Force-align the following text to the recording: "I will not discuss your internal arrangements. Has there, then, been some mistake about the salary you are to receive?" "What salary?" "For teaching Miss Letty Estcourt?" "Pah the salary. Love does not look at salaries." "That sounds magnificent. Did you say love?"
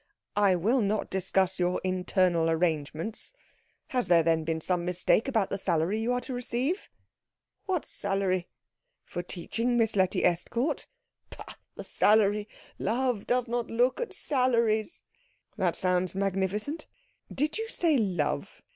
"I 0.37 0.55
will 0.55 0.81
not 0.81 1.11
discuss 1.11 1.59
your 1.59 1.79
internal 1.83 2.49
arrangements. 2.49 3.33
Has 3.89 4.07
there, 4.07 4.23
then, 4.23 4.43
been 4.43 4.59
some 4.59 4.83
mistake 4.83 5.27
about 5.27 5.51
the 5.51 5.59
salary 5.59 5.99
you 5.99 6.11
are 6.11 6.21
to 6.21 6.33
receive?" 6.33 6.89
"What 7.67 7.85
salary?" 7.85 8.47
"For 9.05 9.21
teaching 9.21 9.77
Miss 9.77 9.95
Letty 9.95 10.23
Estcourt?" 10.25 10.87
"Pah 11.29 11.53
the 11.75 11.83
salary. 11.83 12.47
Love 12.79 13.27
does 13.27 13.47
not 13.47 13.67
look 13.69 14.01
at 14.01 14.11
salaries." 14.11 15.01
"That 15.55 15.75
sounds 15.75 16.15
magnificent. 16.15 16.87
Did 17.31 17.59
you 17.59 17.67
say 17.67 17.95
love?" 17.95 18.63